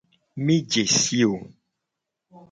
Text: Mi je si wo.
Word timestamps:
Mi 0.43 0.53
je 0.75 0.81
si 0.93 1.19
wo. 1.31 1.35